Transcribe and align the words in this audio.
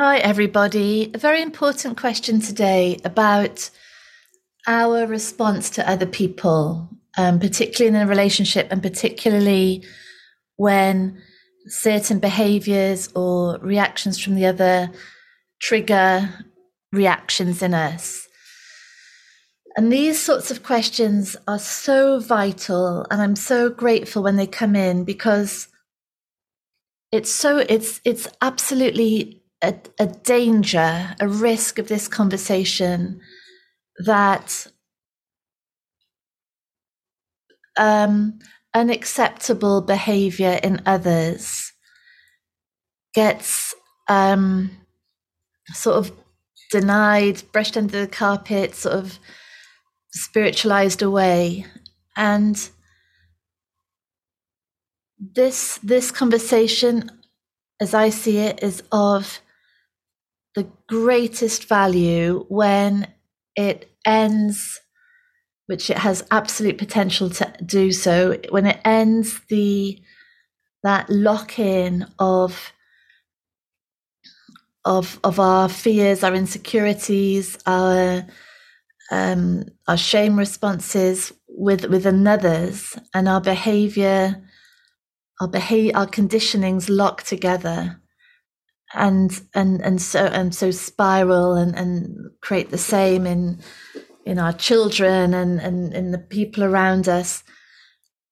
Hi, 0.00 0.18
everybody. 0.18 1.10
A 1.12 1.18
very 1.18 1.42
important 1.42 1.96
question 1.96 2.40
today 2.40 3.00
about 3.04 3.68
our 4.64 5.08
response 5.08 5.70
to 5.70 5.90
other 5.90 6.06
people, 6.06 6.88
um, 7.16 7.40
particularly 7.40 7.96
in 7.96 8.00
a 8.00 8.08
relationship, 8.08 8.68
and 8.70 8.80
particularly 8.80 9.84
when 10.54 11.20
certain 11.66 12.20
behaviors 12.20 13.08
or 13.16 13.58
reactions 13.58 14.20
from 14.22 14.36
the 14.36 14.46
other 14.46 14.92
trigger 15.60 16.32
reactions 16.92 17.60
in 17.60 17.74
us. 17.74 18.28
And 19.76 19.92
these 19.92 20.22
sorts 20.22 20.52
of 20.52 20.62
questions 20.62 21.36
are 21.48 21.58
so 21.58 22.20
vital, 22.20 23.04
and 23.10 23.20
I'm 23.20 23.34
so 23.34 23.68
grateful 23.68 24.22
when 24.22 24.36
they 24.36 24.46
come 24.46 24.76
in 24.76 25.02
because 25.02 25.66
it's 27.10 27.32
so 27.32 27.58
it's 27.68 28.00
it's 28.04 28.28
absolutely 28.40 29.42
a, 29.62 29.74
a 29.98 30.06
danger, 30.06 31.14
a 31.20 31.28
risk 31.28 31.78
of 31.78 31.88
this 31.88 32.08
conversation 32.08 33.20
that 34.04 34.66
um, 37.76 38.38
unacceptable 38.74 39.80
behavior 39.80 40.58
in 40.62 40.80
others 40.86 41.72
gets 43.14 43.74
um, 44.08 44.70
sort 45.72 45.96
of 45.96 46.12
denied, 46.70 47.42
brushed 47.52 47.76
under 47.76 48.00
the 48.00 48.06
carpet, 48.06 48.74
sort 48.74 48.94
of 48.94 49.18
spiritualized 50.12 51.02
away. 51.02 51.66
And 52.16 52.68
this 55.18 55.78
this 55.82 56.10
conversation, 56.10 57.10
as 57.80 57.94
I 57.94 58.10
see 58.10 58.38
it, 58.38 58.62
is 58.62 58.82
of 58.92 59.40
the 60.58 60.68
greatest 60.88 61.68
value 61.68 62.44
when 62.48 63.06
it 63.54 63.92
ends, 64.04 64.80
which 65.66 65.88
it 65.88 65.98
has 65.98 66.26
absolute 66.32 66.78
potential 66.78 67.30
to 67.30 67.52
do 67.64 67.92
so, 67.92 68.36
when 68.50 68.66
it 68.66 68.80
ends 68.84 69.40
the 69.48 70.02
that 70.82 71.08
lock 71.10 71.58
in 71.60 72.06
of 72.18 72.72
of 74.84 75.20
of 75.22 75.38
our 75.38 75.68
fears, 75.68 76.24
our 76.24 76.34
insecurities, 76.34 77.56
our 77.64 78.26
um, 79.12 79.64
our 79.86 79.96
shame 79.96 80.36
responses 80.36 81.32
with 81.46 81.84
with 81.84 82.04
another's, 82.04 82.98
and 83.14 83.28
our 83.28 83.40
behavior, 83.40 84.42
our 85.40 85.48
behavior, 85.48 85.92
our 85.94 86.06
conditionings 86.08 86.88
lock 86.90 87.22
together 87.22 88.00
and 88.94 89.40
and 89.54 89.80
and 89.82 90.00
so 90.00 90.24
and 90.26 90.54
so 90.54 90.70
spiral 90.70 91.54
and 91.54 91.76
and 91.76 92.30
create 92.40 92.70
the 92.70 92.78
same 92.78 93.26
in 93.26 93.60
in 94.24 94.38
our 94.38 94.52
children 94.52 95.34
and 95.34 95.60
and 95.60 95.92
in 95.94 96.10
the 96.10 96.18
people 96.18 96.64
around 96.64 97.08
us. 97.08 97.42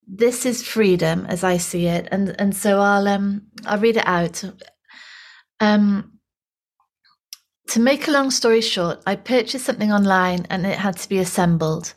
This 0.09 0.47
is 0.47 0.67
freedom 0.67 1.27
as 1.27 1.43
i 1.43 1.57
see 1.57 1.87
it. 1.87 2.09
And 2.11 2.35
and 2.39 2.55
so 2.55 2.81
i'll 2.81 3.09
um 3.09 3.43
i'll 3.67 3.81
read 3.81 3.97
it 3.97 4.07
out. 4.07 4.45
Um 5.61 6.13
to 7.69 7.81
make 7.81 8.07
a 8.07 8.13
long 8.13 8.31
story 8.31 8.61
short 8.61 9.03
i 9.07 9.17
purchased 9.17 9.67
something 9.67 9.93
online 9.93 10.47
and 10.49 10.65
it 10.65 10.79
had 10.79 10.97
to 10.99 11.09
be 11.09 11.19
assembled. 11.19 11.95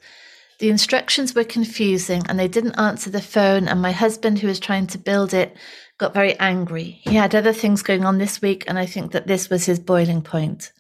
The 0.59 0.69
instructions 0.69 1.33
were 1.33 1.45
confusing 1.45 2.23
and 2.27 2.37
they 2.37 2.49
didn't 2.49 2.79
answer 2.79 3.09
the 3.09 3.21
phone 3.21 3.69
and 3.69 3.81
my 3.81 3.93
husband 3.93 4.39
who 4.39 4.47
was 4.47 4.59
trying 4.59 4.87
to 4.87 4.97
build 4.97 5.33
it 5.33 5.55
got 5.99 6.13
very 6.13 6.39
angry. 6.39 7.01
He 7.03 7.15
had 7.15 7.35
other 7.35 7.53
things 7.53 7.83
going 7.83 8.05
on 8.05 8.17
this 8.17 8.41
week, 8.41 8.63
and 8.67 8.79
I 8.79 8.85
think 8.85 9.11
that 9.11 9.27
this 9.27 9.49
was 9.49 9.65
his 9.65 9.79
boiling 9.79 10.21
point. 10.21 10.71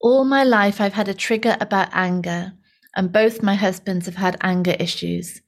All 0.00 0.24
my 0.24 0.42
life, 0.42 0.80
I've 0.80 0.94
had 0.94 1.08
a 1.08 1.14
trigger 1.14 1.56
about 1.60 1.88
anger, 1.92 2.52
and 2.94 3.12
both 3.12 3.42
my 3.42 3.54
husbands 3.54 4.06
have 4.06 4.16
had 4.16 4.36
anger 4.42 4.76
issues. 4.78 5.40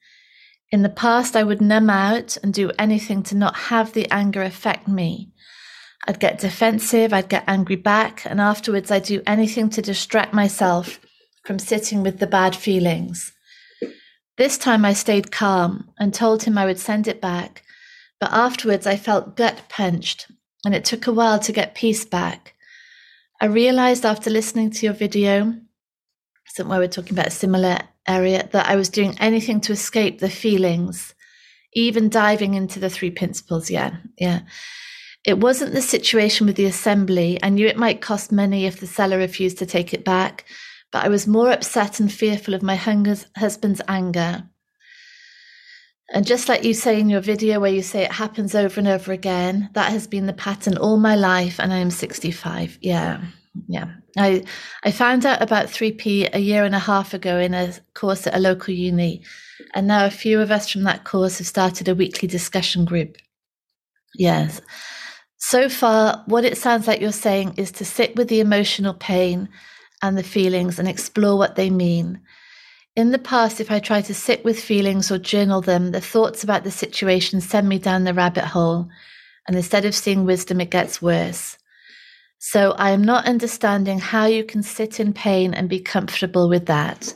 In 0.71 0.83
the 0.83 0.88
past, 0.88 1.34
I 1.34 1.43
would 1.43 1.61
numb 1.61 1.91
out 1.91 2.37
and 2.43 2.55
do 2.55 2.71
anything 2.78 3.22
to 3.25 3.37
not 3.37 3.56
have 3.56 3.93
the 3.93 4.09
anger 4.11 4.43
affect 4.43 4.87
me. 4.87 5.33
I'd 6.06 6.21
get 6.21 6.38
defensive, 6.38 7.12
I'd 7.12 7.28
get 7.28 7.44
angry 7.49 7.77
back, 7.77 8.25
and 8.25 8.41
afterwards, 8.41 8.91
I'd 8.91 9.03
do 9.03 9.22
anything 9.27 9.71
to 9.71 9.83
distract 9.83 10.33
myself 10.33 11.00
from 11.44 11.59
sitting 11.59 12.03
with 12.05 12.21
the 12.21 12.27
bad 12.28 12.55
feelings. 12.55 13.33
This 14.37 14.56
time, 14.56 14.84
I 14.84 14.93
stayed 14.93 15.33
calm 15.33 15.91
and 15.99 16.15
told 16.15 16.44
him 16.44 16.56
I 16.56 16.65
would 16.65 16.78
send 16.78 17.09
it 17.09 17.21
back 17.21 17.65
but 18.21 18.33
afterwards, 18.33 18.87
I 18.87 18.97
felt 18.97 19.37
gut 19.37 19.62
punched, 19.69 20.31
and 20.65 20.75
it 20.75 20.84
took 20.84 21.06
a 21.06 21.12
while 21.12 21.39
to 21.41 21.53
get 21.53 21.75
peace 21.75 22.05
back. 22.05 22.55
I 23.41 23.47
realized 23.47 24.05
after 24.05 24.31
listening 24.31 24.71
to 24.73 24.87
your 24.87 24.95
video, 24.95 25.55
somewhere 26.47 26.81
we're 26.81 26.89
talking 26.89 27.12
about 27.12 27.29
a 27.29 27.31
similar 27.31 27.79
area, 28.06 28.49
that 28.53 28.67
I 28.67 28.77
was 28.77 28.89
doing 28.89 29.17
anything 29.21 29.61
to 29.62 29.73
escape 29.73 30.19
the 30.19 30.31
feelings, 30.31 31.15
even 31.75 32.09
diving 32.09 32.55
into 32.55 32.81
the 32.81 32.91
three 32.91 33.11
principles. 33.11 33.71
Yeah, 33.71 33.97
yeah. 34.19 34.41
It 35.25 35.39
wasn't 35.39 35.75
the 35.75 35.83
situation 35.83 36.47
with 36.47 36.56
the 36.56 36.65
assembly. 36.65 37.39
I 37.43 37.50
knew 37.50 37.67
it 37.67 37.77
might 37.77 38.00
cost 38.00 38.33
money 38.33 38.67
if 38.67 38.81
the 38.81 38.87
seller 38.87 39.19
refused 39.19 39.59
to 39.59 39.67
take 39.67 39.93
it 39.93 40.05
back, 40.05 40.45
but 40.91 41.05
I 41.05 41.09
was 41.09 41.27
more 41.27 41.50
upset 41.50 42.00
and 42.00 42.11
fearful 42.11 42.55
of 42.55 42.62
my 42.62 42.77
husband's 42.77 43.83
anger. 43.87 44.49
And 46.10 46.26
just 46.26 46.48
like 46.48 46.64
you 46.64 46.72
say 46.72 46.98
in 46.98 47.10
your 47.10 47.20
video, 47.20 47.60
where 47.60 47.72
you 47.72 47.82
say 47.82 48.02
it 48.02 48.12
happens 48.12 48.54
over 48.54 48.80
and 48.80 48.88
over 48.88 49.12
again, 49.12 49.69
that 49.74 49.92
has 49.92 50.06
been 50.06 50.26
the 50.26 50.32
pattern 50.32 50.78
all 50.78 50.96
my 50.96 51.14
life, 51.14 51.60
and 51.60 51.72
I 51.72 51.78
am 51.78 51.91
65. 51.91 52.78
Yeah, 52.80 53.22
yeah. 53.69 53.92
I 54.16 54.44
I 54.84 54.91
found 54.91 55.26
out 55.26 55.42
about 55.42 55.66
3P 55.66 56.34
a 56.34 56.38
year 56.38 56.64
and 56.64 56.74
a 56.74 56.78
half 56.78 57.12
ago 57.12 57.38
in 57.38 57.52
a 57.52 57.74
course 57.92 58.26
at 58.26 58.34
a 58.34 58.41
local 58.41 58.72
uni, 58.72 59.22
and 59.74 59.86
now 59.86 60.06
a 60.06 60.10
few 60.10 60.41
of 60.41 60.50
us 60.50 60.70
from 60.70 60.84
that 60.84 61.04
course 61.04 61.38
have 61.38 61.46
started 61.46 61.88
a 61.88 61.94
weekly 61.94 62.26
discussion 62.26 62.86
group. 62.86 63.16
Yes. 64.14 64.62
So 65.36 65.69
far, 65.69 66.25
what 66.26 66.44
it 66.44 66.56
sounds 66.56 66.86
like 66.86 67.00
you're 67.00 67.12
saying 67.12 67.54
is 67.58 67.70
to 67.72 67.84
sit 67.84 68.16
with 68.16 68.28
the 68.28 68.40
emotional 68.40 68.94
pain 68.94 69.48
and 70.02 70.16
the 70.16 70.22
feelings 70.22 70.78
and 70.78 70.88
explore 70.88 71.36
what 71.36 71.56
they 71.56 71.70
mean 71.70 72.20
in 72.98 73.12
the 73.12 73.19
past, 73.19 73.60
if 73.60 73.70
I 73.70 73.78
try 73.78 74.00
to 74.03 74.12
sit 74.12 74.44
with 74.44 74.60
feelings 74.60 75.12
or 75.12 75.19
journal 75.19 75.60
them, 75.60 75.92
the 75.92 76.00
thoughts 76.00 76.42
about 76.42 76.64
the 76.64 76.72
situation 76.72 77.41
send 77.41 77.69
me 77.69 77.78
down 77.78 78.03
the 78.03 78.12
rabbit 78.12 78.42
hole. 78.42 78.88
And 79.47 79.56
instead 79.56 79.84
of 79.84 79.94
seeing 79.94 80.25
wisdom, 80.25 80.60
it 80.60 80.70
gets 80.70 81.00
worse. 81.00 81.58
So 82.41 82.72
I 82.72 82.91
am 82.91 83.04
not 83.04 83.26
understanding 83.26 84.00
how 84.00 84.26
you 84.26 84.42
can 84.42 84.64
sit 84.64 84.98
in 84.98 85.12
pain 85.12 85.54
and 85.54 85.69
be 85.69 85.78
comfortable 85.78 86.48
with 86.48 86.66
that. 86.66 87.14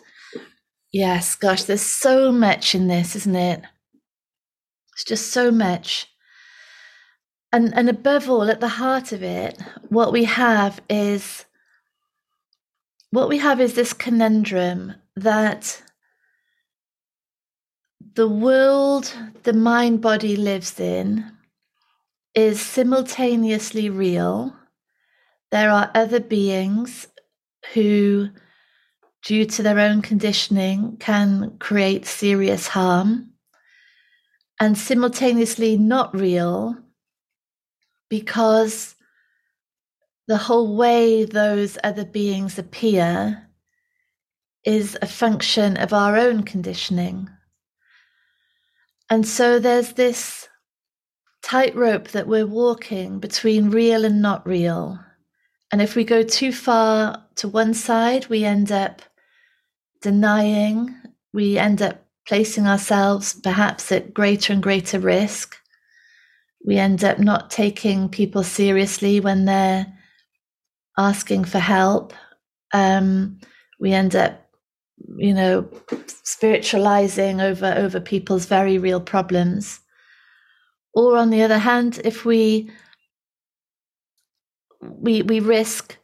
Yes, 0.93 1.35
gosh, 1.35 1.65
there's 1.65 1.83
so 1.83 2.31
much 2.31 2.77
in 2.77 2.87
this, 2.87 3.17
isn't 3.17 3.35
it? 3.35 3.65
It's 4.93 5.03
just 5.03 5.33
so 5.33 5.51
much. 5.51 6.07
And, 7.53 7.75
and 7.75 7.89
above 7.89 8.31
all, 8.31 8.49
at 8.49 8.61
the 8.61 8.69
heart 8.69 9.11
of 9.11 9.25
it, 9.25 9.61
what 9.89 10.13
we 10.13 10.25
have 10.25 10.81
is 10.89 11.45
what 13.11 13.29
we 13.29 13.39
have 13.39 13.61
is 13.61 13.75
this 13.75 13.93
conundrum 13.93 14.95
that 15.17 15.83
the 18.15 18.29
world 18.29 19.15
the 19.43 19.53
mind 19.53 20.01
body 20.01 20.37
lives 20.37 20.79
in 20.81 21.31
is 22.35 22.61
simultaneously 22.61 23.91
real. 23.91 24.55
There 25.51 25.71
are 25.71 25.91
other 25.95 26.21
beings 26.21 27.09
who, 27.75 28.29
due 29.25 29.45
to 29.47 29.63
their 29.63 29.79
own 29.79 30.03
conditioning, 30.03 30.97
can 30.99 31.59
create 31.59 32.07
serious 32.07 32.69
harm, 32.69 33.33
and 34.59 34.79
simultaneously 34.79 35.77
not 35.77 36.15
real 36.15 36.77
because 38.09 38.95
the 40.29 40.39
whole 40.39 40.77
way 40.77 41.25
those 41.25 41.77
other 41.85 42.05
beings 42.05 42.59
appear 42.59 43.49
is 44.65 44.97
a 45.03 45.07
function 45.07 45.77
of 45.77 45.93
our 45.93 46.17
own 46.17 46.43
conditioning. 46.43 47.29
And 49.11 49.27
so 49.27 49.59
there's 49.59 49.93
this 49.93 50.49
tightrope 51.43 52.09
that 52.09 52.29
we're 52.29 52.47
walking 52.47 53.19
between 53.19 53.71
real 53.71 54.05
and 54.05 54.23
not 54.23 54.47
real. 54.47 54.99
And 55.71 55.83
if 55.83 55.97
we 55.97 56.05
go 56.05 56.23
too 56.23 56.53
far 56.53 57.27
to 57.37 57.49
one 57.49 57.75
side, 57.75 58.27
we 58.29 58.45
end 58.45 58.71
up 58.71 59.03
denying, 60.01 60.95
we 61.33 61.59
end 61.59 61.83
up 61.83 62.05
placing 62.27 62.67
ourselves 62.67 63.35
perhaps 63.35 63.91
at 63.91 64.15
greater 64.15 64.53
and 64.53 64.63
greater 64.63 65.01
risk. 65.01 65.57
We 66.65 66.79
end 66.79 67.03
up 67.03 67.19
not 67.19 67.51
taking 67.51 68.09
people 68.09 68.45
seriously 68.45 69.19
when 69.19 69.45
they're 69.47 69.93
asking 70.97 71.45
for 71.45 71.59
help. 71.59 72.13
Um, 72.73 73.41
we 73.81 73.93
end 73.93 74.15
up 74.15 74.42
you 75.17 75.35
know 75.35 75.69
spiritualizing 76.07 77.41
over 77.41 77.75
over 77.77 78.01
people's 78.01 78.47
very 78.47 78.79
real 78.79 79.01
problems 79.01 79.81
or 80.95 81.17
on 81.17 81.31
the 81.31 81.43
other 81.43 81.59
hand 81.59 82.01
if 82.05 82.25
we 82.25 82.71
we 84.81 85.23
we 85.23 85.41
risk 85.41 85.97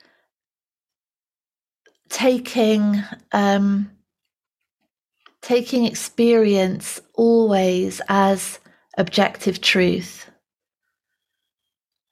taking 2.08 3.02
um, 3.32 3.90
taking 5.42 5.84
experience 5.86 7.00
always 7.14 8.00
as 8.08 8.58
objective 8.96 9.60
truth. 9.60 10.30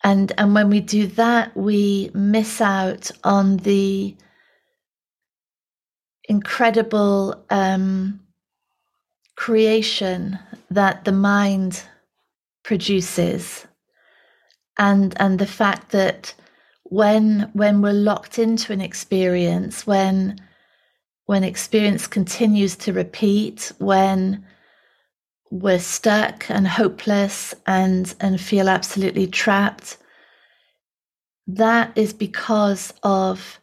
And, 0.04 0.32
and 0.38 0.54
when 0.54 0.70
we 0.70 0.80
do 0.80 1.06
that, 1.08 1.56
we 1.56 2.10
miss 2.14 2.60
out 2.60 3.10
on 3.24 3.56
the 3.58 4.16
incredible 6.28 7.44
um, 7.50 8.20
creation 9.36 10.38
that 10.70 11.04
the 11.04 11.12
mind 11.12 11.82
produces. 12.62 13.66
And 14.78 15.14
and 15.18 15.38
the 15.38 15.46
fact 15.46 15.90
that 15.92 16.34
when 16.90 17.50
when 17.52 17.82
we're 17.82 17.92
locked 17.92 18.38
into 18.38 18.72
an 18.72 18.80
experience 18.80 19.86
when 19.86 20.38
when 21.24 21.42
experience 21.42 22.06
continues 22.06 22.76
to 22.76 22.92
repeat 22.92 23.72
when 23.78 24.44
we're 25.50 25.80
stuck 25.80 26.48
and 26.48 26.66
hopeless 26.68 27.54
and 27.66 28.14
and 28.20 28.40
feel 28.40 28.68
absolutely 28.68 29.26
trapped 29.26 29.96
that 31.46 31.96
is 31.96 32.12
because 32.12 32.92
of 33.02 33.60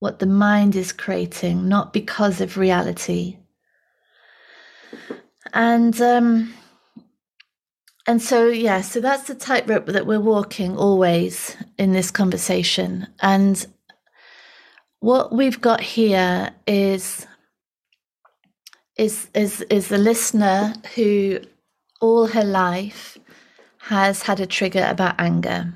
what 0.00 0.18
the 0.18 0.26
mind 0.26 0.76
is 0.76 0.92
creating 0.92 1.68
not 1.68 1.92
because 1.92 2.40
of 2.40 2.56
reality. 2.56 3.38
And 5.52 6.00
um 6.00 6.54
and 8.06 8.20
so 8.20 8.48
yeah 8.48 8.82
so 8.82 9.00
that's 9.00 9.24
the 9.24 9.34
tightrope 9.34 9.86
that 9.86 10.06
we're 10.06 10.20
walking 10.20 10.76
always 10.76 11.56
in 11.78 11.92
this 11.92 12.10
conversation. 12.10 13.06
And 13.20 13.66
what 15.00 15.32
we've 15.32 15.60
got 15.60 15.80
here 15.80 16.50
is 16.66 17.26
is 18.96 19.28
is 19.34 19.60
is 19.62 19.92
a 19.92 19.98
listener 19.98 20.74
who 20.94 21.40
all 22.00 22.26
her 22.26 22.44
life 22.44 23.18
has 23.78 24.22
had 24.22 24.40
a 24.40 24.46
trigger 24.46 24.86
about 24.88 25.14
anger 25.18 25.72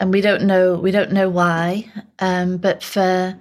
and 0.00 0.12
we 0.12 0.20
don't 0.20 0.42
know 0.42 0.74
we 0.74 0.90
don't 0.90 1.12
know 1.12 1.28
why 1.28 1.90
um, 2.18 2.56
but 2.56 2.82
for 2.82 3.38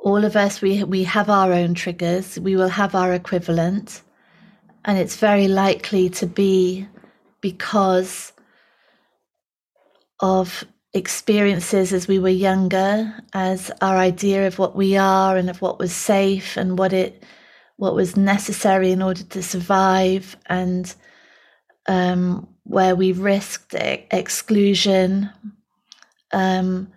all 0.00 0.24
of 0.24 0.36
us 0.36 0.62
we 0.62 0.82
we 0.84 1.04
have 1.04 1.28
our 1.28 1.52
own 1.52 1.74
triggers 1.74 2.38
we 2.38 2.56
will 2.56 2.68
have 2.68 2.94
our 2.94 3.12
equivalent 3.12 4.02
and 4.84 4.98
it's 4.98 5.16
very 5.16 5.48
likely 5.48 6.08
to 6.08 6.26
be 6.26 6.88
because 7.40 8.32
of 10.20 10.64
experiences 10.94 11.92
as 11.92 12.06
we 12.06 12.18
were 12.18 12.28
younger, 12.28 13.12
as 13.32 13.70
our 13.80 13.96
idea 13.96 14.46
of 14.46 14.58
what 14.58 14.76
we 14.76 14.96
are 14.96 15.36
and 15.36 15.50
of 15.50 15.60
what 15.60 15.78
was 15.78 15.92
safe 15.92 16.56
and 16.56 16.78
what 16.78 16.92
it 16.92 17.22
what 17.76 17.94
was 17.94 18.16
necessary 18.16 18.92
in 18.92 19.02
order 19.02 19.24
to 19.24 19.42
survive, 19.42 20.36
and 20.46 20.94
um, 21.88 22.46
where 22.64 22.94
we 22.94 23.12
risked 23.12 23.74
exclusion. 23.74 25.30
Um, 26.32 26.92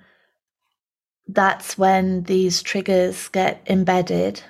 that's 1.27 1.77
when 1.77 2.23
these 2.23 2.61
triggers 2.61 3.27
get 3.29 3.61
embedded, 3.67 4.41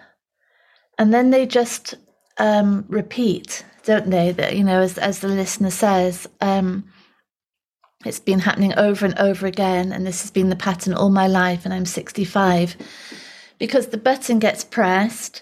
and 0.97 1.13
then 1.13 1.29
they 1.29 1.45
just 1.45 1.95
um, 2.37 2.85
repeat, 2.89 3.65
don't 3.83 4.09
they? 4.09 4.31
That 4.31 4.55
you 4.57 4.63
know, 4.63 4.81
as 4.81 4.97
as 4.97 5.19
the 5.19 5.27
listener 5.27 5.71
says. 5.71 6.27
Um, 6.41 6.85
it's 8.05 8.19
been 8.19 8.39
happening 8.39 8.77
over 8.77 9.03
and 9.05 9.17
over 9.17 9.47
again, 9.47 9.91
and 9.91 10.05
this 10.05 10.21
has 10.21 10.29
been 10.29 10.49
the 10.49 10.55
pattern 10.55 10.93
all 10.93 11.09
my 11.09 11.27
life, 11.27 11.65
and 11.65 11.73
I'm 11.73 11.85
65. 11.85 12.75
Because 13.57 13.87
the 13.87 13.97
button 13.97 14.37
gets 14.37 14.63
pressed, 14.63 15.41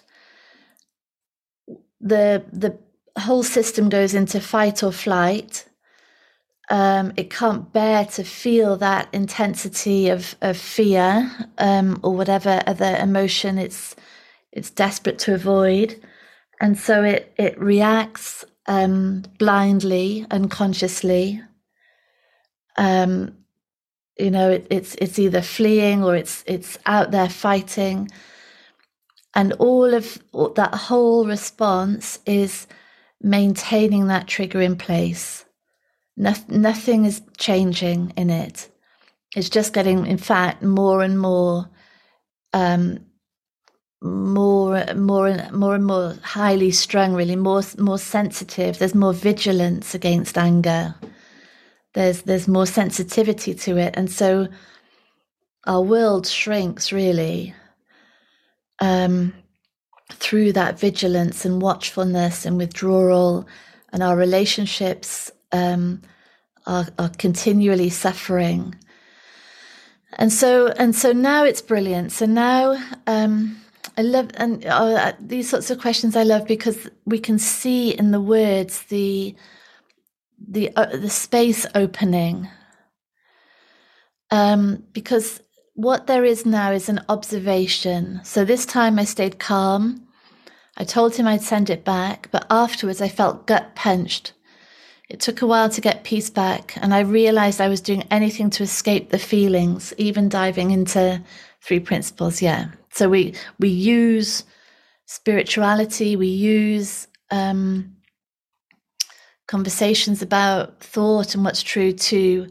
the 1.99 2.43
the 2.51 2.77
whole 3.19 3.43
system 3.43 3.89
goes 3.89 4.13
into 4.13 4.41
fight 4.41 4.83
or 4.83 4.91
flight. 4.91 5.65
Um, 6.69 7.13
it 7.17 7.29
can't 7.29 7.71
bear 7.73 8.05
to 8.05 8.23
feel 8.23 8.77
that 8.77 9.09
intensity 9.13 10.09
of 10.09 10.35
of 10.41 10.57
fear 10.57 11.31
um, 11.57 11.99
or 12.03 12.15
whatever 12.15 12.63
other 12.67 12.97
emotion 12.99 13.57
it's 13.57 13.95
it's 14.51 14.69
desperate 14.71 15.19
to 15.19 15.33
avoid, 15.35 16.01
and 16.61 16.77
so 16.77 17.03
it 17.03 17.33
it 17.37 17.59
reacts 17.59 18.45
um, 18.67 19.23
blindly, 19.39 20.25
unconsciously, 20.31 21.41
um, 22.77 23.37
you 24.17 24.31
know, 24.31 24.51
it, 24.51 24.67
it's 24.69 24.95
it's 24.95 25.19
either 25.19 25.41
fleeing 25.41 26.03
or 26.03 26.15
it's 26.15 26.43
it's 26.47 26.77
out 26.85 27.11
there 27.11 27.29
fighting, 27.29 28.09
and 29.35 29.53
all 29.53 29.93
of 29.93 30.19
that 30.55 30.75
whole 30.75 31.25
response 31.25 32.19
is 32.25 32.67
maintaining 33.23 34.07
that 34.07 34.27
trigger 34.27 34.61
in 34.61 34.75
place. 34.75 35.45
No, 36.15 36.33
nothing 36.47 37.05
is 37.05 37.21
changing 37.37 38.13
in 38.15 38.29
it. 38.29 38.69
It's 39.35 39.49
just 39.49 39.73
getting, 39.73 40.05
in 40.05 40.17
fact, 40.19 40.61
more 40.61 41.01
and 41.01 41.19
more, 41.19 41.69
um, 42.53 42.99
more, 44.01 44.85
more, 44.95 45.27
and 45.27 45.51
more 45.51 45.73
and 45.73 45.85
more 45.85 46.15
highly 46.21 46.69
strung. 46.69 47.13
Really, 47.13 47.35
more, 47.35 47.63
more 47.79 47.97
sensitive. 47.97 48.77
There's 48.77 48.93
more 48.93 49.13
vigilance 49.13 49.95
against 49.95 50.37
anger 50.37 50.93
there's 51.93 52.23
there's 52.23 52.47
more 52.47 52.65
sensitivity 52.65 53.53
to 53.53 53.77
it 53.77 53.93
and 53.95 54.11
so 54.11 54.47
our 55.65 55.81
world 55.81 56.27
shrinks 56.27 56.91
really 56.91 57.53
um, 58.79 59.33
through 60.15 60.53
that 60.53 60.79
vigilance 60.79 61.45
and 61.45 61.61
watchfulness 61.61 62.45
and 62.45 62.57
withdrawal 62.57 63.47
and 63.91 64.01
our 64.03 64.15
relationships 64.15 65.31
um, 65.51 66.01
are, 66.65 66.87
are 66.97 67.09
continually 67.09 67.89
suffering 67.89 68.75
and 70.13 70.31
so 70.31 70.67
and 70.77 70.95
so 70.95 71.11
now 71.11 71.43
it's 71.43 71.61
brilliant 71.61 72.11
so 72.11 72.25
now 72.25 72.77
um, 73.07 73.59
I 73.97 74.01
love 74.01 74.29
and 74.35 74.65
uh, 74.65 75.13
these 75.19 75.49
sorts 75.49 75.69
of 75.69 75.79
questions 75.79 76.15
I 76.15 76.23
love 76.23 76.47
because 76.47 76.89
we 77.05 77.19
can 77.19 77.37
see 77.37 77.91
in 77.91 78.11
the 78.11 78.21
words 78.21 78.83
the 78.83 79.35
the 80.45 80.75
uh, 80.75 80.97
the 80.97 81.09
space 81.09 81.65
opening 81.75 82.49
um, 84.31 84.83
because 84.93 85.41
what 85.75 86.07
there 86.07 86.25
is 86.25 86.45
now 86.45 86.71
is 86.71 86.89
an 86.89 87.01
observation. 87.09 88.21
So 88.23 88.45
this 88.45 88.65
time 88.65 88.99
I 88.99 89.05
stayed 89.05 89.39
calm. 89.39 90.02
I 90.75 90.83
told 90.83 91.15
him 91.15 91.27
I'd 91.27 91.41
send 91.41 91.69
it 91.69 91.83
back, 91.83 92.29
but 92.31 92.45
afterwards 92.49 93.01
I 93.01 93.07
felt 93.07 93.47
gut 93.47 93.75
punched. 93.75 94.33
It 95.09 95.19
took 95.19 95.41
a 95.41 95.47
while 95.47 95.69
to 95.69 95.81
get 95.81 96.03
peace 96.03 96.29
back, 96.29 96.73
and 96.77 96.93
I 96.93 97.01
realized 97.01 97.61
I 97.61 97.67
was 97.67 97.81
doing 97.81 98.03
anything 98.09 98.49
to 98.51 98.63
escape 98.63 99.09
the 99.09 99.19
feelings, 99.19 99.93
even 99.97 100.29
diving 100.29 100.71
into 100.71 101.21
three 101.61 101.79
principles. 101.79 102.41
Yeah. 102.41 102.69
So 102.91 103.09
we 103.09 103.35
we 103.59 103.69
use 103.69 104.43
spirituality, 105.05 106.15
we 106.15 106.27
use 106.27 107.07
um, 107.29 107.95
conversations 109.47 110.21
about 110.21 110.79
thought 110.79 111.35
and 111.35 111.43
what's 111.43 111.61
true 111.61 111.91
to 111.93 112.47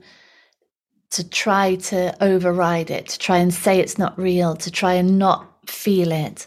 to 1.11 1.29
try 1.29 1.75
to 1.77 2.15
override 2.23 2.91
it, 2.91 3.09
to 3.09 3.19
try 3.19 3.39
and 3.39 3.53
say 3.53 3.81
it's 3.81 3.99
not 3.99 4.17
real, 4.19 4.57
to 4.57 4.71
try 4.71 4.95
and 4.95 5.19
not 5.19 5.69
feel 5.69 6.13
it. 6.13 6.47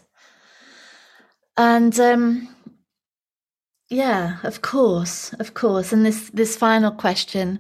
And 1.58 1.98
um, 2.00 2.50
yeah, 3.90 4.38
of 4.44 4.62
course, 4.62 5.34
of 5.34 5.54
course. 5.54 5.94
And 5.94 6.06
this 6.06 6.30
this 6.32 6.56
final 6.56 6.92
question, 6.92 7.60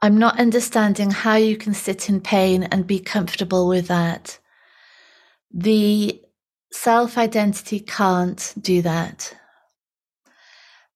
I'm 0.00 0.18
not 0.18 0.38
understanding 0.38 1.10
how 1.10 1.36
you 1.36 1.56
can 1.56 1.74
sit 1.74 2.08
in 2.08 2.20
pain 2.20 2.64
and 2.64 2.86
be 2.86 3.00
comfortable 3.00 3.68
with 3.68 3.88
that. 3.88 4.38
The 5.52 6.20
self 6.72 7.18
identity 7.18 7.80
can't 7.80 8.54
do 8.60 8.82
that 8.82 9.34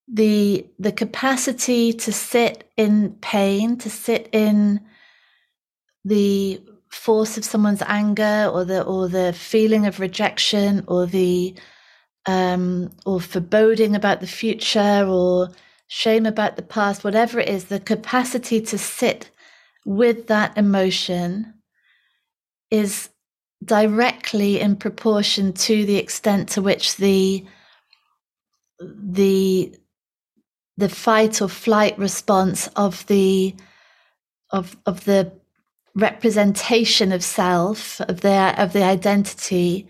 the 0.09 0.67
the 0.79 0.93
capacity 0.93 1.93
to 1.93 2.12
sit 2.12 2.71
in 2.76 3.12
pain, 3.21 3.76
to 3.79 3.91
sit 3.91 4.29
in 4.33 4.81
the 6.05 6.61
force 6.91 7.37
of 7.37 7.45
someone's 7.45 7.83
anger 7.83 8.49
or 8.53 8.65
the 8.65 8.83
or 8.85 9.09
the 9.09 9.33
feeling 9.33 9.87
of 9.87 10.00
rejection 10.00 10.85
or 10.87 11.07
the 11.07 11.55
um, 12.26 12.90
or 13.04 13.21
foreboding 13.21 13.95
about 13.95 14.21
the 14.21 14.26
future 14.26 15.06
or 15.06 15.50
shame 15.88 16.26
about 16.26 16.56
the 16.56 16.62
past, 16.62 17.04
whatever 17.04 17.38
it 17.38 17.49
is, 17.49 17.64
the 17.66 17.80
capacity 17.80 18.61
to 18.61 18.78
sit 18.78 19.30
with 19.85 20.26
that 20.26 20.56
emotion 20.59 21.54
is 22.71 23.09
directly 23.64 24.61
in 24.61 24.76
proportion 24.76 25.52
to 25.52 25.87
the 25.87 25.97
extent 25.97 26.49
to 26.49 26.61
which 26.62 26.97
the 26.97 27.45
the 28.80 29.75
the 30.76 30.88
fight 30.88 31.40
or 31.40 31.49
flight 31.49 31.99
response 31.99 32.66
of 32.76 33.06
the 33.06 33.54
of 34.50 34.76
of 34.85 35.04
the 35.04 35.33
representation 35.95 37.12
of 37.12 37.25
self 37.25 38.00
of 38.02 38.21
their 38.21 38.54
of 38.61 38.75
the 38.75 38.83
identity 38.83 39.88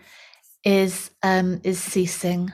is 0.66 1.12
um, 1.22 1.60
is 1.62 1.80
ceasing. 1.82 2.52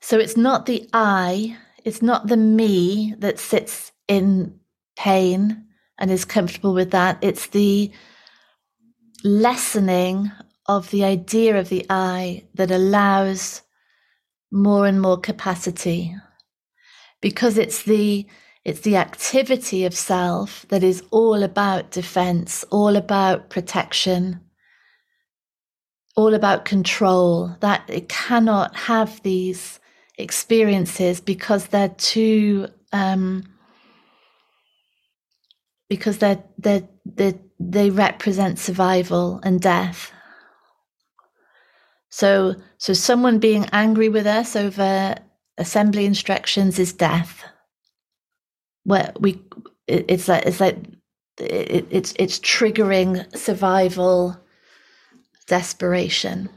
So 0.00 0.18
it's 0.18 0.36
not 0.36 0.66
the 0.66 0.88
I, 0.92 1.58
it's 1.84 2.00
not 2.00 2.26
the 2.26 2.36
me 2.38 3.14
that 3.18 3.38
sits 3.38 3.92
in 4.08 4.58
pain 4.98 5.66
and 5.98 6.10
is 6.10 6.24
comfortable 6.24 6.72
with 6.72 6.90
that. 6.92 7.18
It's 7.20 7.48
the 7.48 7.92
lessening 9.24 10.32
of 10.66 10.90
the 10.90 11.04
idea 11.04 11.58
of 11.58 11.68
the 11.68 11.84
I 11.90 12.44
that 12.54 12.70
allows 12.70 13.62
more 14.50 14.86
and 14.86 15.02
more 15.02 15.18
capacity 15.18 16.16
because 17.20 17.58
it's 17.58 17.82
the 17.82 18.26
it's 18.64 18.80
the 18.80 18.96
activity 18.96 19.84
of 19.84 19.94
self 19.94 20.66
that 20.70 20.82
is 20.82 21.02
all 21.10 21.42
about 21.42 21.92
defense, 21.92 22.64
all 22.70 22.96
about 22.96 23.48
protection, 23.48 24.40
all 26.16 26.34
about 26.34 26.64
control. 26.64 27.56
That 27.60 27.84
it 27.88 28.08
cannot 28.08 28.74
have 28.76 29.22
these 29.22 29.80
experiences 30.18 31.20
because 31.20 31.66
they're 31.68 31.90
too 31.90 32.68
um, 32.92 33.44
because 35.88 36.18
they're 36.18 36.42
they're, 36.58 36.88
they're 37.04 37.34
they 37.58 37.90
represent 37.90 38.58
survival 38.58 39.40
and 39.42 39.60
death. 39.60 40.12
So 42.08 42.54
so 42.78 42.92
someone 42.92 43.38
being 43.38 43.66
angry 43.72 44.08
with 44.08 44.26
us 44.26 44.56
over 44.56 45.16
assembly 45.58 46.04
instructions 46.04 46.78
is 46.78 46.92
death 46.92 47.42
where 48.84 49.12
we 49.18 49.40
it's 49.88 50.28
like 50.28 50.46
it's 50.46 50.60
like 50.60 50.76
it, 51.38 51.86
it's 51.90 52.14
it's 52.18 52.38
triggering 52.38 53.36
survival 53.36 54.36
desperation. 55.46 56.48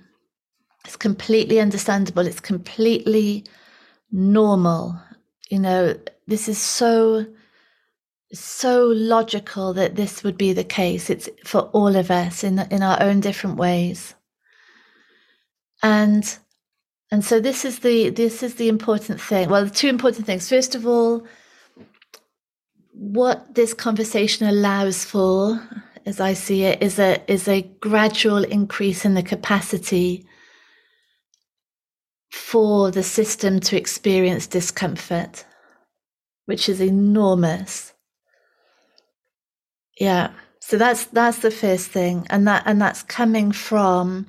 It's 0.86 0.96
completely 0.96 1.60
understandable. 1.60 2.25
It's 2.25 2.39
completely 2.39 3.46
normal. 4.12 5.00
You 5.50 5.60
know 5.60 5.96
this 6.27 6.48
is 6.48 6.58
so 6.58 7.25
so 8.31 8.86
logical 8.88 9.74
that 9.74 9.96
this 9.96 10.24
would 10.24 10.38
be 10.38 10.53
the 10.53 10.63
case. 10.63 11.10
It's 11.10 11.29
for 11.43 11.62
all 11.74 11.96
of 11.96 12.12
us 12.12 12.43
in 12.43 12.60
in 12.72 12.84
our 12.84 13.01
own 13.01 13.19
different 13.19 13.58
ways. 13.58 14.15
And 15.81 16.38
and 17.12 17.25
so 17.25 17.39
this 17.39 17.65
is 17.65 17.79
the 17.79 18.10
this 18.10 18.43
is 18.43 18.55
the 18.55 18.69
important 18.69 19.19
thing. 19.22 19.50
Well 19.50 19.65
the 19.65 19.72
two 19.72 19.89
important 19.89 20.25
things. 20.25 20.50
First 20.50 20.75
of 20.75 20.86
all 20.86 21.25
what 23.00 23.55
this 23.55 23.74
conversation 23.74 24.46
allows 24.46 25.05
for, 25.05 25.62
as 26.09 26.19
I 26.19 26.33
see 26.33 26.63
it, 26.63 26.81
is 26.81 26.97
a 26.97 27.21
is 27.31 27.47
a 27.47 27.61
gradual 27.61 28.43
increase 28.43 29.05
in 29.05 29.13
the 29.13 29.21
capacity 29.21 30.25
for 32.31 32.89
the 32.89 33.03
system 33.03 33.59
to 33.59 33.77
experience 33.77 34.47
discomfort, 34.47 35.45
which 36.45 36.67
is 36.67 36.81
enormous. 36.81 37.93
Yeah. 39.99 40.31
So 40.61 40.77
that's 40.77 41.05
that's 41.05 41.39
the 41.39 41.51
first 41.51 41.91
thing. 41.91 42.25
And 42.31 42.47
that 42.47 42.63
and 42.65 42.81
that's 42.81 43.03
coming 43.03 43.51
from 43.51 44.25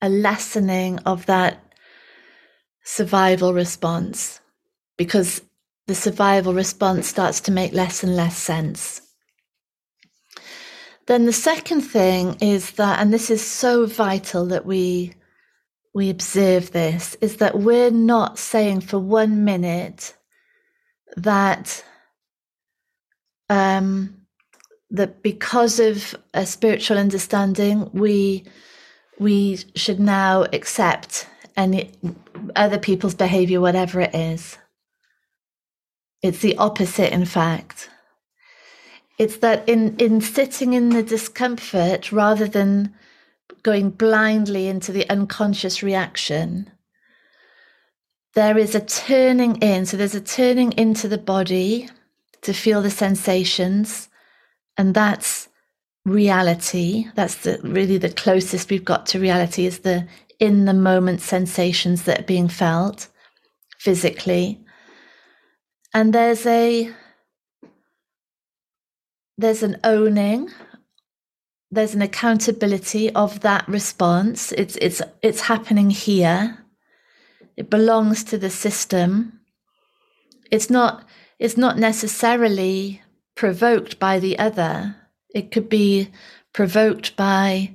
a 0.00 0.08
lessening 0.08 1.00
of 1.00 1.26
that 1.26 1.62
survival 2.82 3.52
response. 3.52 4.40
Because 4.96 5.42
the 5.86 5.94
survival 5.94 6.54
response 6.54 7.08
starts 7.08 7.40
to 7.42 7.52
make 7.52 7.74
less 7.74 8.02
and 8.02 8.16
less 8.16 8.38
sense. 8.38 9.02
Then 11.06 11.26
the 11.26 11.32
second 11.32 11.80
thing 11.80 12.36
is 12.40 12.72
that, 12.72 13.00
and 13.00 13.12
this 13.12 13.30
is 13.30 13.44
so 13.44 13.86
vital 13.86 14.46
that 14.46 14.66
we 14.66 15.14
we 15.92 16.08
observe 16.08 16.70
this, 16.70 17.16
is 17.20 17.38
that 17.38 17.58
we're 17.58 17.90
not 17.90 18.38
saying 18.38 18.80
for 18.80 18.98
one 18.98 19.44
minute 19.44 20.14
that 21.16 21.84
um, 23.48 24.20
that 24.90 25.22
because 25.22 25.80
of 25.80 26.14
a 26.32 26.46
spiritual 26.46 26.98
understanding, 26.98 27.90
we 27.92 28.44
we 29.18 29.58
should 29.74 30.00
now 30.00 30.44
accept 30.52 31.28
any 31.56 31.92
other 32.56 32.78
people's 32.78 33.14
behavior, 33.14 33.60
whatever 33.60 34.00
it 34.00 34.14
is. 34.14 34.56
It's 36.22 36.38
the 36.38 36.56
opposite, 36.56 37.12
in 37.12 37.24
fact. 37.24 37.90
It's 39.20 39.36
that 39.36 39.68
in, 39.68 39.96
in 39.98 40.22
sitting 40.22 40.72
in 40.72 40.88
the 40.88 41.02
discomfort 41.02 42.10
rather 42.10 42.48
than 42.48 42.94
going 43.62 43.90
blindly 43.90 44.66
into 44.66 44.92
the 44.92 45.06
unconscious 45.10 45.82
reaction, 45.82 46.70
there 48.32 48.56
is 48.56 48.74
a 48.74 48.80
turning 48.80 49.56
in. 49.56 49.84
So 49.84 49.98
there's 49.98 50.14
a 50.14 50.22
turning 50.22 50.72
into 50.72 51.06
the 51.06 51.18
body 51.18 51.90
to 52.40 52.54
feel 52.54 52.80
the 52.80 52.90
sensations, 52.90 54.08
and 54.78 54.94
that's 54.94 55.50
reality. 56.06 57.08
That's 57.14 57.42
the 57.42 57.60
really 57.62 57.98
the 57.98 58.08
closest 58.08 58.70
we've 58.70 58.86
got 58.86 59.04
to 59.08 59.20
reality 59.20 59.66
is 59.66 59.80
the 59.80 60.08
in 60.38 60.64
the 60.64 60.72
moment 60.72 61.20
sensations 61.20 62.04
that 62.04 62.20
are 62.20 62.32
being 62.34 62.48
felt 62.48 63.08
physically 63.78 64.64
and 65.92 66.12
there's 66.12 66.46
a 66.46 66.92
there's 69.40 69.62
an 69.62 69.76
owning 69.84 70.50
there's 71.70 71.94
an 71.94 72.02
accountability 72.02 73.12
of 73.14 73.40
that 73.40 73.66
response. 73.68 74.52
It's 74.52 74.76
it's 74.76 75.00
it's 75.22 75.42
happening 75.42 75.90
here. 75.90 76.58
It 77.56 77.70
belongs 77.70 78.24
to 78.24 78.38
the 78.38 78.50
system. 78.50 79.40
It's 80.50 80.68
not 80.68 81.04
it's 81.38 81.56
not 81.56 81.78
necessarily 81.78 83.02
provoked 83.36 83.98
by 84.00 84.18
the 84.18 84.38
other. 84.38 84.96
It 85.32 85.52
could 85.52 85.68
be 85.68 86.10
provoked 86.52 87.14
by 87.16 87.74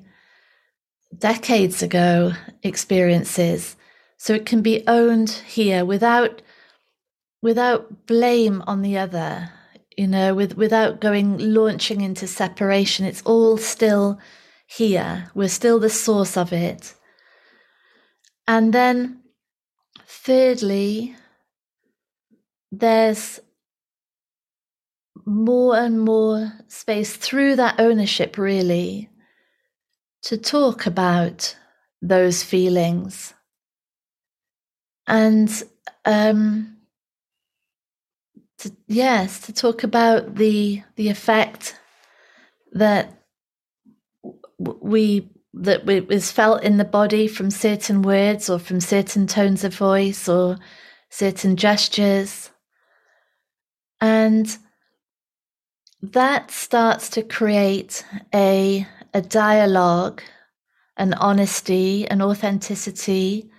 decades 1.17 1.81
ago 1.81 2.33
experiences. 2.63 3.77
So 4.17 4.33
it 4.33 4.45
can 4.45 4.61
be 4.61 4.83
owned 4.87 5.29
here 5.29 5.85
without 5.85 6.41
without 7.41 8.07
blame 8.07 8.61
on 8.67 8.81
the 8.81 8.97
other, 8.97 9.51
you 9.97 10.07
know, 10.07 10.33
with, 10.35 10.57
without 10.57 10.99
going 10.99 11.37
launching 11.37 12.01
into 12.01 12.27
separation. 12.27 13.05
It's 13.05 13.21
all 13.23 13.57
still 13.57 14.19
here. 14.67 15.31
We're 15.33 15.49
still 15.49 15.79
the 15.79 15.89
source 15.89 16.37
of 16.37 16.51
it. 16.51 16.95
And 18.47 18.73
then, 18.73 19.21
thirdly, 20.05 21.15
there's 22.71 23.39
more 25.25 25.77
and 25.77 25.99
more 25.99 26.53
space 26.67 27.15
through 27.15 27.55
that 27.55 27.79
ownership, 27.79 28.37
really, 28.37 29.09
to 30.23 30.37
talk 30.37 30.85
about 30.85 31.55
those 32.01 32.43
feelings. 32.43 33.33
And 35.07 35.49
um, 36.03 36.74
to, 38.59 38.75
yes, 38.87 39.39
to 39.41 39.53
talk 39.53 39.83
about 39.83 40.35
the 40.35 40.81
the 40.95 41.09
effect 41.09 41.79
that 42.73 43.21
we 44.57 45.29
that 45.53 45.89
is 45.89 46.31
felt 46.31 46.63
in 46.63 46.77
the 46.77 46.85
body 46.85 47.27
from 47.27 47.49
certain 47.49 48.01
words 48.01 48.49
or 48.49 48.59
from 48.59 48.79
certain 48.81 49.25
tones 49.25 49.63
of 49.63 49.73
voice 49.73 50.27
or 50.27 50.57
certain 51.09 51.55
gestures. 51.55 52.51
And 54.01 54.57
that 56.01 56.51
starts 56.51 57.09
to 57.11 57.23
create 57.23 58.05
a, 58.33 58.85
a 59.13 59.21
dialogue, 59.21 60.21
an 60.97 61.13
honesty, 61.13 62.07
an 62.09 62.21
authenticity, 62.21 63.49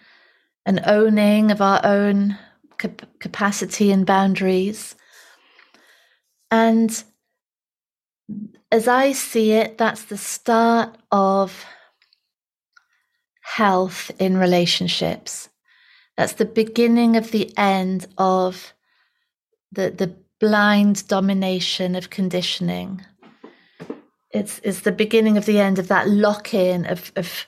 an 0.66 0.80
owning 0.84 1.50
of 1.50 1.62
our 1.62 1.80
own 1.82 2.38
cap- 2.78 3.06
capacity 3.18 3.90
and 3.90 4.06
boundaries. 4.06 4.94
And 6.50 7.02
as 8.70 8.88
I 8.88 9.12
see 9.12 9.52
it, 9.52 9.78
that's 9.78 10.04
the 10.04 10.18
start 10.18 10.96
of 11.10 11.64
health 13.42 14.10
in 14.18 14.36
relationships. 14.36 15.48
That's 16.16 16.34
the 16.34 16.44
beginning 16.44 17.16
of 17.16 17.30
the 17.30 17.56
end 17.56 18.06
of 18.18 18.72
the, 19.72 19.90
the 19.90 20.16
blind 20.40 21.06
domination 21.08 21.94
of 21.94 22.10
conditioning. 22.10 23.04
It's, 24.30 24.60
it's 24.64 24.80
the 24.80 24.92
beginning 24.92 25.36
of 25.36 25.46
the 25.46 25.60
end 25.60 25.78
of 25.78 25.88
that 25.88 26.08
lock 26.08 26.52
in 26.52 26.86
of, 26.86 27.12
of 27.16 27.46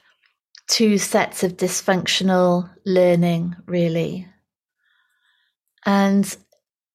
two 0.69 0.99
sets 0.99 1.43
of 1.43 1.57
dysfunctional 1.57 2.71
learning, 2.85 3.57
really. 3.67 4.29
And 5.87 6.37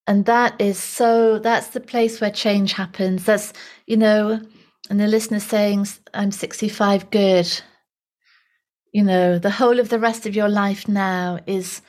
and 0.05 0.25
that 0.25 0.59
is 0.59 0.77
so 0.77 1.39
that's 1.39 1.67
the 1.67 1.79
place 1.79 2.19
where 2.19 2.31
change 2.31 2.73
happens. 2.73 3.25
That's 3.25 3.53
you 3.87 3.97
know 3.97 4.41
and 4.89 4.99
the 4.99 5.07
listener 5.07 5.39
saying 5.39 5.87
i'm 6.13 6.31
65 6.31 7.09
good. 7.09 7.61
You 8.91 9.03
know 9.03 9.39
the 9.39 9.49
whole 9.51 9.79
of 9.79 9.89
the 9.89 9.99
rest 9.99 10.25
of 10.25 10.35
your 10.35 10.49
life 10.49 10.87
now 10.87 11.39
is 11.47 11.81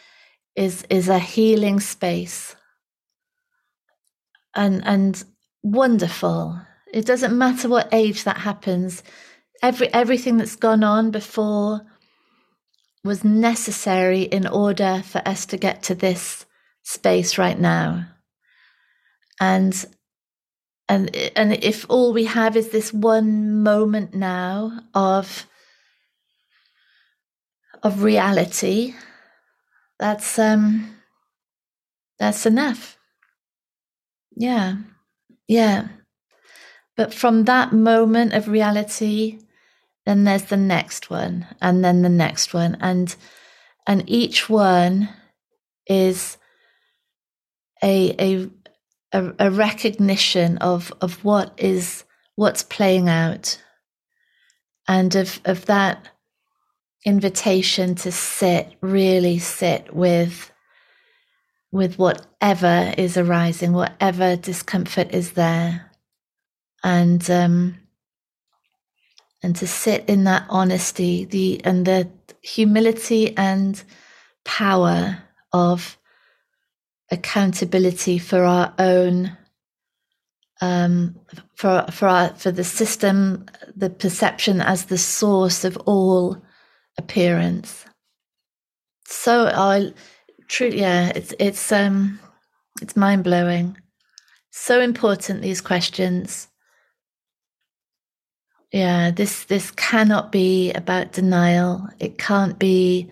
is 0.56 0.84
is 0.88 1.08
a 1.08 1.18
healing 1.18 1.80
space. 1.80 2.54
And 4.54 4.82
and 4.86 5.22
wonderful. 5.62 6.60
It 6.92 7.06
doesn't 7.06 7.36
matter 7.36 7.68
what 7.68 7.92
age 7.92 8.22
that 8.24 8.38
happens. 8.38 9.02
Every 9.62 9.92
everything 9.92 10.36
that's 10.36 10.56
gone 10.56 10.84
on 10.84 11.10
before 11.10 11.80
was 13.02 13.24
necessary 13.24 14.22
in 14.22 14.46
order 14.46 15.02
for 15.04 15.20
us 15.26 15.44
to 15.46 15.56
get 15.56 15.82
to 15.84 15.94
this 15.94 16.43
space 16.85 17.37
right 17.38 17.59
now. 17.59 18.07
And 19.41 19.85
and 20.88 21.14
and 21.35 21.53
if 21.64 21.87
all 21.88 22.12
we 22.12 22.25
have 22.26 22.57
is 22.57 22.69
this 22.69 22.93
one 22.93 23.62
moment 23.62 24.14
now 24.14 24.81
of 24.95 25.47
of 27.83 28.03
reality 28.03 28.95
that's 29.99 30.38
um 30.38 30.97
that's 32.19 32.47
enough. 32.47 32.97
Yeah. 34.37 34.76
Yeah. 35.49 35.88
But 36.97 37.12
from 37.12 37.45
that 37.45 37.73
moment 37.73 38.35
of 38.35 38.49
reality 38.49 39.41
then 40.07 40.25
there's 40.25 40.45
the 40.45 40.57
next 40.57 41.09
one 41.09 41.47
and 41.62 41.83
then 41.83 42.03
the 42.03 42.09
next 42.11 42.53
one 42.53 42.76
and 42.81 43.17
and 43.87 44.09
each 44.09 44.49
one 44.50 45.09
is 45.87 46.37
a 47.83 48.14
a 48.19 48.50
a, 49.12 49.50
recognition 49.50 50.59
of 50.59 50.93
of 51.00 51.25
what 51.25 51.52
is 51.57 52.04
what's 52.37 52.62
playing 52.62 53.09
out. 53.09 53.62
And 54.88 55.14
of 55.14 55.40
of 55.45 55.66
that 55.66 56.09
invitation 57.04 57.95
to 57.97 58.12
sit 58.12 58.75
really 58.81 59.38
sit 59.38 59.95
with 59.95 60.50
with 61.71 61.99
whatever 61.99 62.95
is 62.97 63.16
arising 63.16 63.73
whatever 63.73 64.37
discomfort 64.37 65.12
is 65.12 65.33
there. 65.33 65.90
And 66.83 67.28
um 67.31 67.78
and 69.43 69.54
to 69.57 69.66
sit 69.66 70.09
in 70.09 70.25
that 70.25 70.47
honesty 70.49 71.25
the 71.25 71.64
and 71.64 71.87
the 71.87 72.11
humility 72.43 73.37
and 73.37 73.83
power 74.45 75.23
of 75.52 75.99
accountability 77.14 78.18
for 78.18 78.44
our 78.44 78.75
own 78.78 79.37
um, 80.61 81.18
for 81.56 81.87
for 81.90 82.09
our, 82.09 82.28
for 82.35 82.50
the 82.52 82.64
system 82.64 83.47
the 83.76 83.90
perception 83.90 84.61
as 84.61 84.87
the 84.87 84.99
source 84.99 85.64
of 85.64 85.76
all 85.87 86.42
appearance. 86.99 87.85
So 89.06 89.47
i 89.47 89.92
truly 90.49 90.80
yeah 90.80 91.11
it's 91.14 91.35
it's 91.38 91.73
um 91.73 92.18
it's 92.83 92.97
mind-blowing. 92.97 93.76
So 94.50 94.80
important 94.80 95.42
these 95.42 95.61
questions. 95.61 96.49
Yeah, 98.73 99.11
this 99.11 99.44
this 99.44 99.71
cannot 99.71 100.33
be 100.33 100.73
about 100.73 101.12
denial. 101.12 101.88
It 102.00 102.18
can't 102.18 102.59
be 102.59 103.11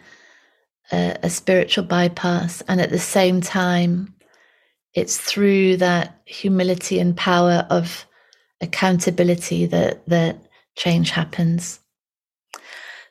a, 0.93 1.17
a 1.23 1.31
spiritual 1.31 1.85
bypass, 1.85 2.63
and 2.69 2.81
at 2.81 2.91
the 2.91 2.99
same 2.99 3.41
time, 3.41 4.15
it's 4.95 5.19
through 5.19 5.79
that 5.79 6.21
humility 6.27 6.99
and 6.99 7.17
power 7.17 7.67
of 7.71 8.07
accountability 8.61 9.67
that 9.67 10.07
that 10.07 10.39
change 10.77 11.11
happens. 11.11 11.81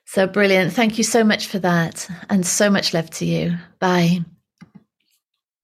So 0.06 0.28
brilliant. 0.28 0.74
Thank 0.74 0.98
you 0.98 1.04
so 1.04 1.24
much 1.24 1.48
for 1.48 1.60
that. 1.60 2.10
And 2.30 2.46
so 2.46 2.70
much 2.70 2.94
love 2.94 3.10
to 3.12 3.26
you. 3.26 3.58
Bye. 3.80 4.26